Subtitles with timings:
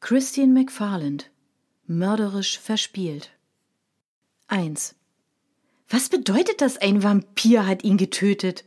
[0.00, 1.28] Christine McFarland
[1.88, 3.32] Mörderisch verspielt
[4.46, 4.94] 1.
[5.88, 8.64] Was bedeutet das, ein Vampir hat ihn getötet?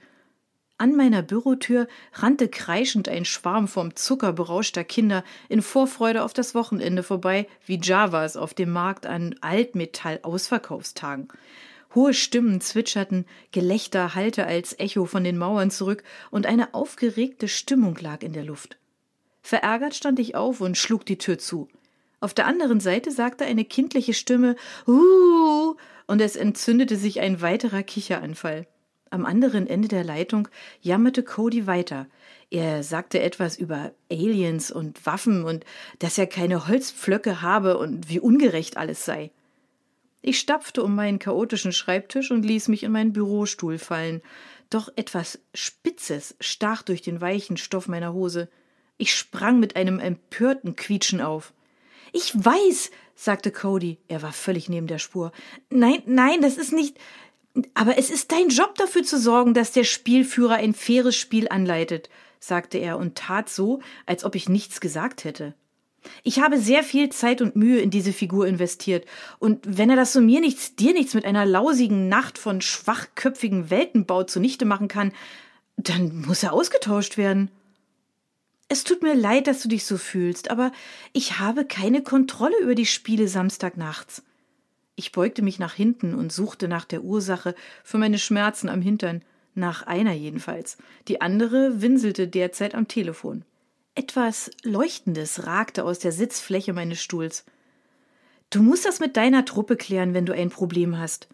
[0.77, 6.53] An meiner Bürotür rannte kreischend ein Schwarm vom Zucker berauschter Kinder in Vorfreude auf das
[6.53, 11.29] Wochenende vorbei, wie Javas auf dem Markt an Altmetall-Ausverkaufstagen.
[11.95, 17.95] Hohe Stimmen zwitscherten, Gelächter hallte als Echo von den Mauern zurück und eine aufgeregte Stimmung
[18.01, 18.80] lag in der Luft.
[19.41, 21.67] Verärgert stand ich auf und schlug die Tür zu.
[22.19, 24.55] Auf der anderen Seite sagte eine kindliche Stimme
[24.87, 25.75] Uh,
[26.07, 28.67] und es entzündete sich ein weiterer Kicheranfall.
[29.09, 30.47] Am anderen Ende der Leitung
[30.81, 32.07] jammerte Cody weiter.
[32.49, 35.65] Er sagte etwas über Aliens und Waffen und
[35.99, 39.31] dass er keine Holzpflöcke habe und wie ungerecht alles sei.
[40.21, 44.21] Ich stapfte um meinen chaotischen Schreibtisch und ließ mich in meinen Bürostuhl fallen.
[44.69, 48.47] Doch etwas Spitzes stach durch den weichen Stoff meiner Hose.
[48.97, 51.53] Ich sprang mit einem empörten Quietschen auf.
[52.13, 53.97] Ich weiß, sagte Cody.
[54.07, 55.31] Er war völlig neben der Spur.
[55.69, 56.97] Nein, nein, das ist nicht.
[57.73, 62.09] Aber es ist dein Job dafür zu sorgen, dass der Spielführer ein faires Spiel anleitet,
[62.39, 65.53] sagte er und tat so, als ob ich nichts gesagt hätte.
[66.23, 69.05] Ich habe sehr viel Zeit und Mühe in diese Figur investiert,
[69.37, 73.69] und wenn er das so mir nichts, dir nichts mit einer lausigen Nacht von schwachköpfigen
[73.69, 75.11] Weltenbau zunichte machen kann,
[75.77, 77.51] dann muss er ausgetauscht werden.
[78.71, 80.71] Es tut mir leid, dass du dich so fühlst, aber
[81.11, 84.23] ich habe keine Kontrolle über die Spiele Samstagnachts.
[84.95, 89.23] Ich beugte mich nach hinten und suchte nach der Ursache für meine Schmerzen am Hintern,
[89.55, 90.77] nach einer jedenfalls.
[91.09, 93.43] Die andere winselte derzeit am Telefon.
[93.93, 97.43] Etwas Leuchtendes ragte aus der Sitzfläche meines Stuhls.
[98.51, 101.27] Du musst das mit deiner Truppe klären, wenn du ein Problem hast.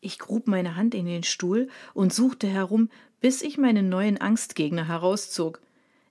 [0.00, 2.88] Ich grub meine Hand in den Stuhl und suchte herum,
[3.20, 5.60] bis ich meinen neuen Angstgegner herauszog.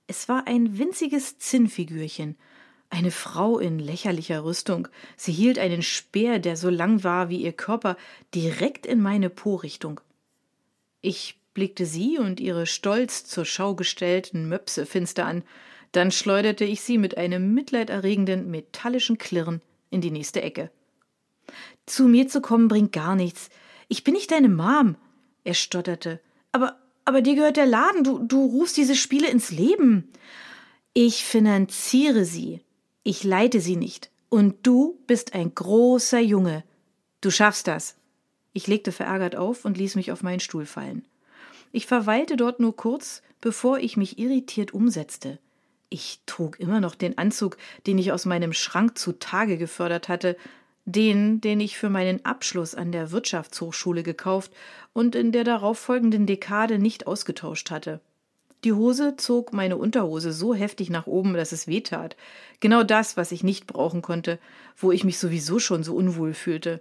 [0.08, 2.36] Es war ein winziges Zinnfigürchen,
[2.88, 4.88] eine Frau in lächerlicher Rüstung.
[5.16, 7.98] Sie hielt einen Speer, der so lang war wie ihr Körper,
[8.34, 10.00] direkt in meine Po-Richtung.
[11.02, 15.44] Ich blickte sie und ihre stolz zur Schau gestellten Möpse finster an.
[15.92, 19.60] Dann schleuderte ich sie mit einem mitleiderregenden metallischen Klirren
[19.90, 20.70] in die nächste Ecke.
[21.84, 23.50] Zu mir zu kommen bringt gar nichts.
[23.88, 24.96] Ich bin nicht deine Mom.
[25.44, 26.20] Er stotterte.
[26.52, 28.04] Aber, aber dir gehört der Laden.
[28.04, 30.12] Du, du rufst diese Spiele ins Leben.
[30.92, 32.60] Ich finanziere sie.
[33.02, 34.10] Ich leite sie nicht.
[34.28, 36.64] Und du bist ein großer Junge.
[37.22, 37.96] Du schaffst das.
[38.52, 41.02] Ich legte verärgert auf und ließ mich auf meinen Stuhl fallen.
[41.72, 45.38] Ich verweilte dort nur kurz, bevor ich mich irritiert umsetzte.
[45.88, 50.36] Ich trug immer noch den Anzug, den ich aus meinem Schrank zutage gefördert hatte,
[50.88, 54.52] den, den ich für meinen Abschluss an der Wirtschaftshochschule gekauft
[54.94, 58.00] und in der darauffolgenden Dekade nicht ausgetauscht hatte.
[58.64, 62.16] Die Hose zog meine Unterhose so heftig nach oben, dass es weh tat.
[62.60, 64.38] Genau das, was ich nicht brauchen konnte,
[64.76, 66.80] wo ich mich sowieso schon so unwohl fühlte.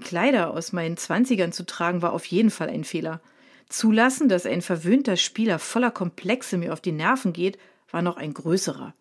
[0.00, 3.20] Kleider aus meinen Zwanzigern zu tragen war auf jeden Fall ein Fehler.
[3.68, 7.58] Zulassen, dass ein verwöhnter Spieler voller Komplexe mir auf die Nerven geht,
[7.90, 8.94] war noch ein größerer.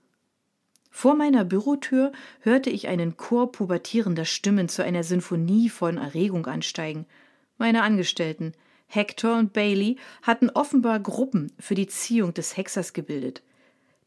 [0.91, 7.06] Vor meiner Bürotür hörte ich einen Chor pubertierender Stimmen zu einer Sinfonie von Erregung ansteigen.
[7.57, 8.53] Meine Angestellten,
[8.88, 13.41] Hector und Bailey hatten offenbar Gruppen für die Ziehung des Hexers gebildet.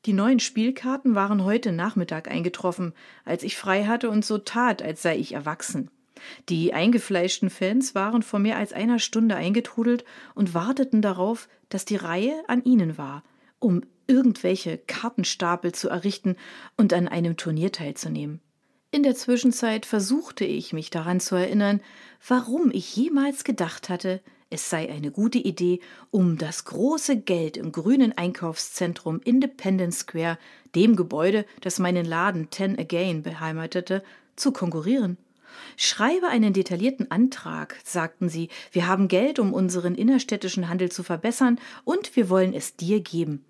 [0.04, 2.92] Die neuen Spielkarten waren heute Nachmittag eingetroffen,
[3.24, 5.90] als ich frei hatte und so tat, als sei ich erwachsen.
[6.50, 11.96] Die eingefleischten Fans waren vor mehr als einer Stunde eingetrudelt und warteten darauf, dass die
[11.96, 13.24] Reihe an ihnen war,
[13.58, 16.36] um irgendwelche Kartenstapel zu errichten
[16.76, 18.40] und an einem Turnier teilzunehmen.
[18.90, 21.80] In der Zwischenzeit versuchte ich mich daran zu erinnern,
[22.26, 24.20] warum ich jemals gedacht hatte,
[24.50, 25.80] es sei eine gute Idee,
[26.12, 30.38] um das große Geld im grünen Einkaufszentrum Independence Square,
[30.76, 34.04] dem Gebäude, das meinen Laden Ten Again beheimatete,
[34.36, 35.16] zu konkurrieren.
[35.76, 41.58] Schreibe einen detaillierten Antrag, sagten sie, wir haben Geld, um unseren innerstädtischen Handel zu verbessern,
[41.82, 43.44] und wir wollen es dir geben.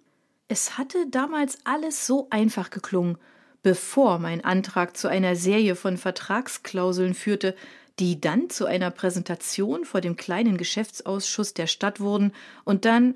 [0.49, 3.17] Es hatte damals alles so einfach geklungen,
[3.63, 7.57] bevor mein Antrag zu einer Serie von Vertragsklauseln führte,
[7.99, 12.33] die dann zu einer Präsentation vor dem kleinen Geschäftsausschuss der Stadt wurden
[12.65, 13.15] und dann,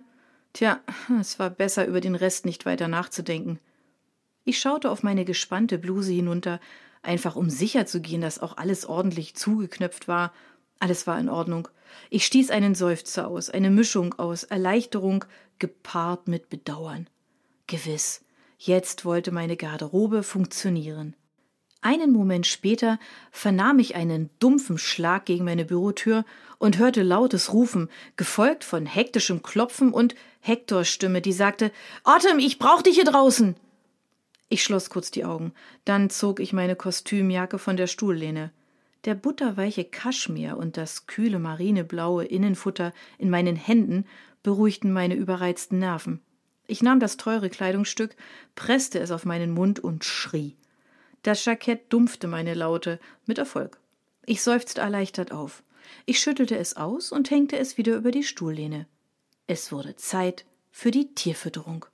[0.55, 0.81] tja,
[1.21, 3.59] es war besser, über den Rest nicht weiter nachzudenken.
[4.45, 6.61] Ich schaute auf meine gespannte Bluse hinunter,
[7.03, 10.33] einfach um sicher zu gehen, dass auch alles ordentlich zugeknöpft war.
[10.79, 11.69] Alles war in Ordnung.
[12.09, 15.27] Ich stieß einen Seufzer aus, eine Mischung aus Erleichterung
[15.59, 17.09] gepaart mit Bedauern.
[17.69, 18.25] Gewiss,
[18.57, 21.15] jetzt wollte meine Garderobe funktionieren.
[21.83, 22.99] Einen Moment später
[23.31, 26.25] vernahm ich einen dumpfen Schlag gegen meine Bürotür
[26.59, 31.71] und hörte lautes Rufen, gefolgt von hektischem Klopfen und Hektors Stimme, die sagte
[32.05, 33.55] Autumn, ich brauch dich hier draußen.
[34.49, 35.53] Ich schloss kurz die Augen,
[35.85, 38.51] dann zog ich meine Kostümjacke von der Stuhllehne.
[39.05, 44.07] Der butterweiche Kaschmir und das kühle marineblaue Innenfutter in meinen Händen
[44.43, 46.23] beruhigten meine überreizten Nerven.
[46.71, 48.15] Ich nahm das teure Kleidungsstück,
[48.55, 50.55] presste es auf meinen Mund und schrie.
[51.23, 53.81] Das Jackett dumpfte meine Laute, mit Erfolg.
[54.27, 55.63] Ich seufzte erleichtert auf.
[56.05, 58.87] Ich schüttelte es aus und hängte es wieder über die Stuhllehne.
[59.47, 61.87] Es wurde Zeit für die Tierfütterung.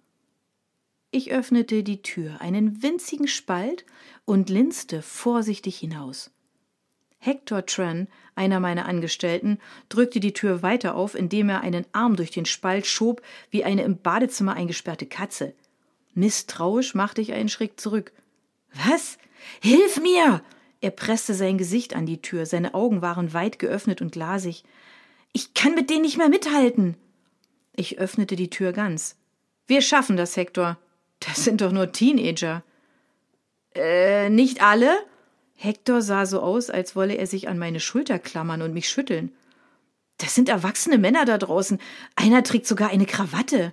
[1.12, 3.87] Ich öffnete die Tür, einen winzigen Spalt,
[4.25, 6.32] und linste vorsichtig hinaus.
[7.25, 12.31] Hector Tran, einer meiner Angestellten, drückte die Tür weiter auf, indem er einen Arm durch
[12.31, 15.55] den Spalt schob, wie eine im Badezimmer eingesperrte Katze.
[16.12, 18.12] Misstrauisch machte ich einen Schritt zurück.
[18.75, 19.19] Was?
[19.62, 20.43] Hilf mir!
[20.81, 24.62] Er presste sein Gesicht an die Tür, seine Augen waren weit geöffnet und glasig.
[25.32, 26.97] Ich kann mit denen nicht mehr mithalten.
[27.75, 29.17] Ich öffnete die Tür ganz.
[29.67, 30.77] Wir schaffen das, Hector.
[31.20, 32.62] Das sind doch nur Teenager.
[33.75, 34.94] Äh, nicht alle?
[35.55, 39.33] Hector sah so aus, als wolle er sich an meine Schulter klammern und mich schütteln.
[40.19, 41.79] Das sind erwachsene Männer da draußen.
[42.17, 43.73] Einer trägt sogar eine Krawatte.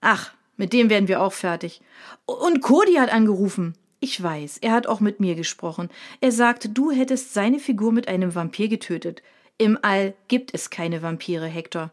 [0.00, 1.80] Ach, mit dem werden wir auch fertig.
[2.26, 3.74] Und Cody hat angerufen.
[4.00, 5.88] Ich weiß, er hat auch mit mir gesprochen.
[6.20, 9.22] Er sagt, du hättest seine Figur mit einem Vampir getötet.
[9.56, 11.90] Im All gibt es keine Vampire, Hector.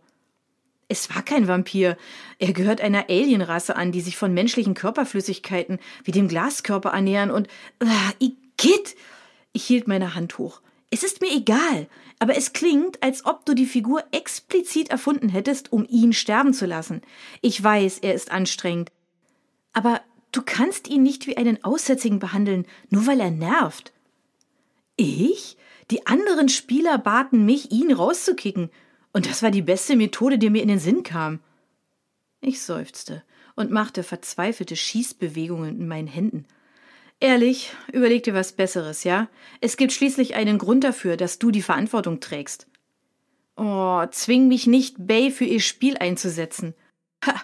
[0.87, 1.97] Es war kein Vampir.
[2.37, 7.47] Er gehört einer Alienrasse an, die sich von menschlichen Körperflüssigkeiten wie dem Glaskörper ernähren und.
[7.79, 8.11] Ah,
[8.61, 8.95] Igitt!
[9.53, 10.61] Ich hielt meine Hand hoch.
[10.91, 11.87] Es ist mir egal,
[12.19, 16.65] aber es klingt, als ob du die Figur explizit erfunden hättest, um ihn sterben zu
[16.65, 17.01] lassen.
[17.41, 18.91] Ich weiß, er ist anstrengend.
[19.73, 23.93] Aber du kannst ihn nicht wie einen Aussätzigen behandeln, nur weil er nervt.
[24.95, 25.57] Ich?
[25.89, 28.69] Die anderen Spieler baten mich, ihn rauszukicken.
[29.11, 31.39] Und das war die beste Methode, die mir in den Sinn kam.
[32.41, 33.23] Ich seufzte
[33.55, 36.45] und machte verzweifelte Schießbewegungen in meinen Händen.
[37.21, 39.29] Ehrlich, überleg dir was Besseres, ja?
[39.61, 42.67] Es gibt schließlich einen Grund dafür, dass du die Verantwortung trägst.
[43.55, 46.73] Oh, zwing mich nicht, Bay für ihr Spiel einzusetzen.
[47.25, 47.35] Ha,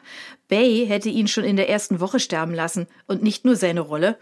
[0.50, 4.18] Bay hätte ihn schon in der ersten Woche sterben lassen und nicht nur seine Rolle.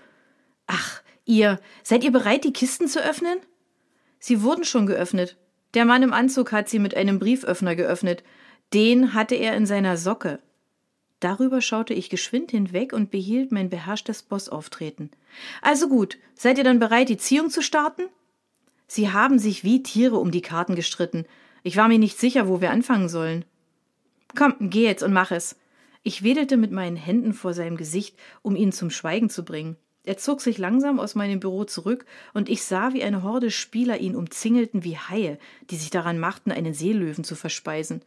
[0.68, 3.40] Ach, ihr, seid ihr bereit, die Kisten zu öffnen?
[4.20, 5.38] Sie wurden schon geöffnet,
[5.76, 8.24] der Mann im Anzug hat sie mit einem Brieföffner geöffnet.
[8.74, 10.40] Den hatte er in seiner Socke.
[11.20, 15.10] Darüber schaute ich geschwind hinweg und behielt mein beherrschtes Bossauftreten.
[15.62, 18.04] Also gut, seid ihr dann bereit, die Ziehung zu starten?
[18.88, 21.26] Sie haben sich wie Tiere um die Karten gestritten.
[21.64, 23.46] Ich war mir nicht sicher, wo wir anfangen sollen.
[24.36, 25.58] Komm, geh jetzt und mach es.
[26.04, 29.78] Ich wedelte mit meinen Händen vor seinem Gesicht, um ihn zum Schweigen zu bringen.
[30.04, 33.98] Er zog sich langsam aus meinem Büro zurück, und ich sah, wie eine Horde Spieler
[33.98, 35.40] ihn umzingelten wie Haie,
[35.72, 38.04] die sich daran machten, einen Seelöwen zu verspeisen.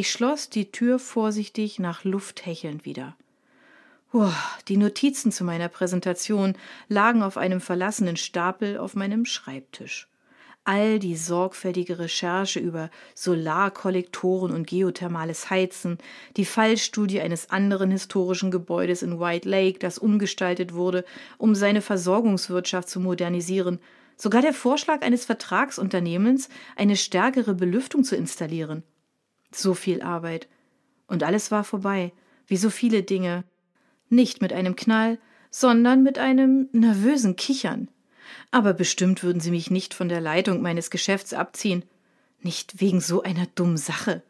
[0.00, 3.16] Ich schloss die Tür vorsichtig nach Luft hechelnd wieder.
[4.68, 6.54] Die Notizen zu meiner Präsentation
[6.86, 10.06] lagen auf einem verlassenen Stapel auf meinem Schreibtisch
[10.62, 15.98] all die sorgfältige Recherche über Solarkollektoren und geothermales Heizen,
[16.36, 21.04] die Fallstudie eines anderen historischen Gebäudes in White Lake, das umgestaltet wurde,
[21.38, 23.80] um seine Versorgungswirtschaft zu modernisieren,
[24.16, 28.84] sogar der Vorschlag eines Vertragsunternehmens, eine stärkere Belüftung zu installieren.
[29.50, 30.48] So viel Arbeit.
[31.06, 32.12] Und alles war vorbei,
[32.46, 33.44] wie so viele Dinge.
[34.08, 35.18] Nicht mit einem Knall,
[35.50, 37.88] sondern mit einem nervösen Kichern.
[38.50, 41.84] Aber bestimmt würden sie mich nicht von der Leitung meines Geschäfts abziehen.
[42.40, 44.22] Nicht wegen so einer dummen Sache.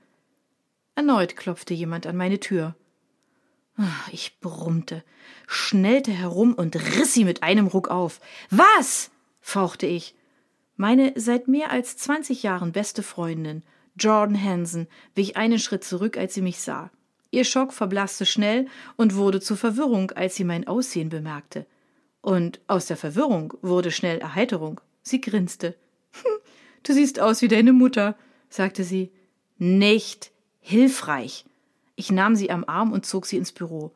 [0.94, 2.74] Erneut klopfte jemand an meine Tür.
[3.76, 5.04] Ah, ich brummte,
[5.46, 8.20] schnellte herum und riss sie mit einem Ruck auf.
[8.50, 9.10] Was?
[9.40, 10.16] fauchte ich.
[10.76, 13.62] Meine seit mehr als zwanzig Jahren beste Freundin,
[13.98, 16.90] Jordan Hansen, wich einen Schritt zurück, als sie mich sah.
[17.30, 21.66] Ihr Schock verblasste schnell und wurde zur Verwirrung, als sie mein Aussehen bemerkte.
[22.22, 24.80] Und aus der Verwirrung wurde schnell Erheiterung.
[25.02, 25.74] Sie grinste.
[26.22, 26.38] Hm,
[26.82, 28.16] du siehst aus wie deine Mutter,
[28.48, 29.10] sagte sie.
[29.58, 31.44] Nicht hilfreich.
[31.96, 33.92] Ich nahm sie am Arm und zog sie ins Büro.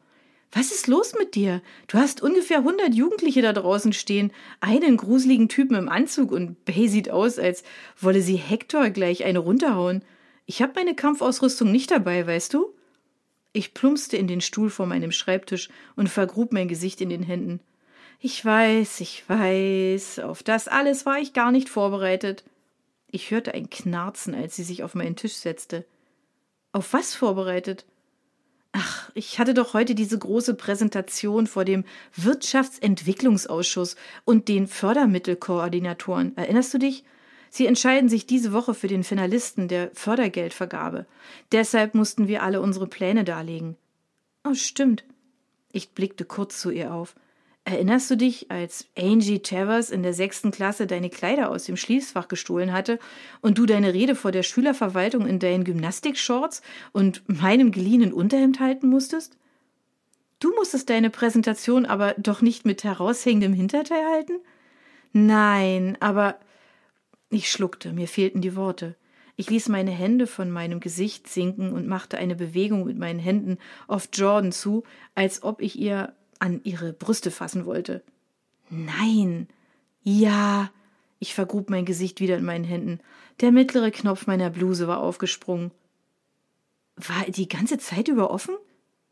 [0.55, 1.63] Was ist los mit dir?
[1.87, 6.89] Du hast ungefähr hundert Jugendliche da draußen stehen, einen gruseligen Typen im Anzug und Bay
[6.89, 7.65] sieht aus, als
[7.99, 10.05] wolle sie Hector gleich eine runterhauen.
[10.45, 12.75] Ich habe meine Kampfausrüstung nicht dabei, weißt du?
[13.55, 17.61] Ich plumpste in den Stuhl vor meinem Schreibtisch und vergrub mein Gesicht in den Händen.
[18.21, 22.45] Ich weiß, ich weiß, auf das alles war ich gar nicht vorbereitet.
[23.11, 25.87] Ich hörte ein Knarzen, als sie sich auf meinen Tisch setzte.
[26.73, 27.87] Auf was vorbereitet?
[28.73, 31.85] Ach, ich hatte doch heute diese große Präsentation vor dem
[32.17, 36.35] Wirtschaftsentwicklungsausschuss und den Fördermittelkoordinatoren.
[36.37, 37.05] Erinnerst du dich?
[37.51, 41.05] Sie entscheiden sich diese Woche für den Finalisten der Fördergeldvergabe.
[41.53, 43.77] Deshalb mussten wir alle unsere Pläne darlegen.
[44.43, 45.05] Oh, stimmt.
[45.71, 47.15] Ich blickte kurz zu ihr auf.
[47.65, 52.27] Erinnerst du dich, als Angie Travers in der sechsten Klasse deine Kleider aus dem Schließfach
[52.27, 52.99] gestohlen hatte
[53.41, 58.89] und du deine Rede vor der Schülerverwaltung in deinen Gymnastikshorts und meinem geliehenen Unterhemd halten
[58.89, 59.39] musstest?
[60.41, 64.41] Du musstest deine Präsentation aber doch nicht mit heraushängendem Hinterteil halten?
[65.13, 66.41] Nein, aber
[67.31, 68.97] ich schluckte, mir fehlten die Worte.
[69.37, 73.59] Ich ließ meine Hände von meinem Gesicht sinken und machte eine Bewegung mit meinen Händen
[73.87, 74.83] auf Jordan zu,
[75.15, 78.03] als ob ich ihr an ihre Brüste fassen wollte.
[78.69, 79.47] Nein.
[80.03, 80.73] Ja.
[81.21, 82.99] Ich vergrub mein Gesicht wieder in meinen Händen.
[83.41, 85.71] Der mittlere Knopf meiner Bluse war aufgesprungen.
[86.97, 88.57] War die ganze Zeit über offen?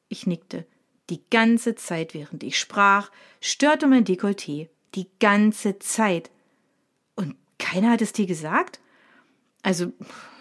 [0.08, 0.66] Ich nickte.
[1.08, 4.68] Die ganze Zeit, während ich sprach, störte mein Dekolleté.
[4.96, 6.32] Die ganze Zeit.
[7.14, 8.80] Und keiner hat es dir gesagt?
[9.62, 9.92] Also,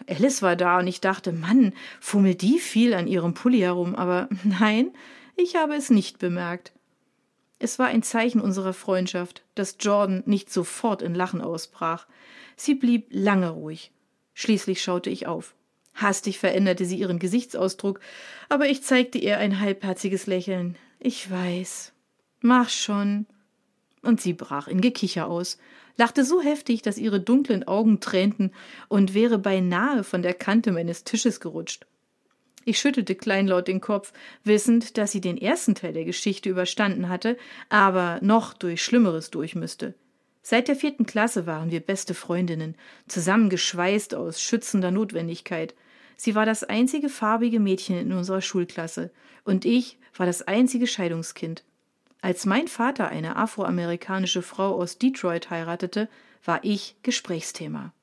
[0.07, 4.27] Alice war da und ich dachte, Mann, fummelt die viel an ihrem Pulli herum, aber
[4.43, 4.91] nein,
[5.35, 6.71] ich habe es nicht bemerkt.
[7.59, 12.07] Es war ein Zeichen unserer Freundschaft, dass Jordan nicht sofort in Lachen ausbrach.
[12.55, 13.91] Sie blieb lange ruhig.
[14.33, 15.53] Schließlich schaute ich auf.
[15.93, 17.99] Hastig veränderte sie ihren Gesichtsausdruck,
[18.47, 20.77] aber ich zeigte ihr ein halbherziges Lächeln.
[20.99, 21.91] Ich weiß.
[22.39, 23.25] Mach schon.
[24.01, 25.57] Und sie brach in Gekicher aus,
[25.97, 28.53] lachte so heftig, dass ihre dunklen Augen tränten
[28.87, 31.85] und wäre beinahe von der Kante meines Tisches gerutscht.
[32.69, 37.35] Ich schüttelte kleinlaut den Kopf, wissend, dass sie den ersten Teil der Geschichte überstanden hatte,
[37.69, 39.95] aber noch durch Schlimmeres durch müsste.
[40.43, 42.75] Seit der vierten Klasse waren wir beste Freundinnen,
[43.07, 45.73] zusammengeschweißt aus schützender Notwendigkeit.
[46.15, 49.09] Sie war das einzige farbige Mädchen in unserer Schulklasse,
[49.45, 51.63] und ich war das einzige Scheidungskind.
[52.21, 56.07] Als mein Vater eine afroamerikanische Frau aus Detroit heiratete,
[56.45, 57.93] war ich Gesprächsthema.